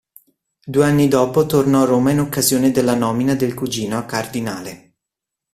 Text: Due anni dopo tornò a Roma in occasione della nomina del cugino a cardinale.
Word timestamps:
Due 0.65 0.83
anni 0.83 1.07
dopo 1.07 1.45
tornò 1.45 1.83
a 1.83 1.85
Roma 1.85 2.09
in 2.09 2.21
occasione 2.21 2.71
della 2.71 2.95
nomina 2.95 3.35
del 3.35 3.53
cugino 3.53 3.99
a 3.99 4.03
cardinale. 4.05 4.93